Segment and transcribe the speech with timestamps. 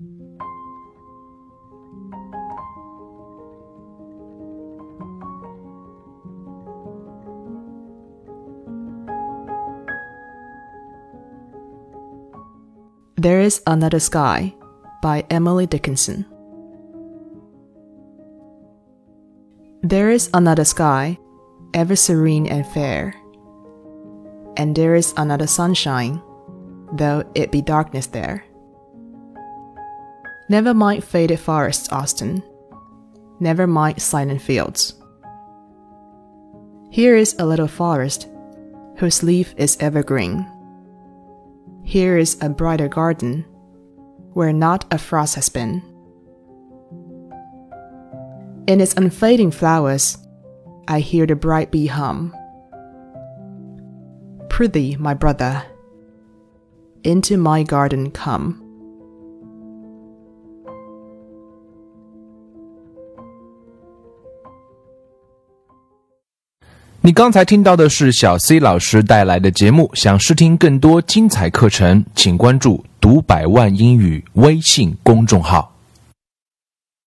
[0.00, 0.08] There
[13.40, 14.54] is Another Sky
[15.02, 16.24] by Emily Dickinson.
[19.82, 21.18] There is another sky,
[21.74, 23.14] ever serene and fair.
[24.56, 26.22] And there is another sunshine,
[26.94, 28.46] though it be darkness there.
[30.50, 32.42] Never mind faded forests, Austin.
[33.38, 34.94] Never mind silent fields.
[36.90, 38.26] Here is a little forest,
[38.96, 40.44] whose leaf is evergreen.
[41.84, 43.44] Here is a brighter garden,
[44.32, 45.84] where not a frost has been.
[48.66, 50.18] In its unfading flowers,
[50.88, 52.34] I hear the bright bee hum.
[54.48, 55.62] Prithee, my brother,
[57.04, 58.66] into my garden come.
[67.02, 69.90] 你刚才听到的是小 C 老师带来的节目。
[69.94, 75.69] 想试听更多精彩课程，请关注“读百万英语”微信公众号。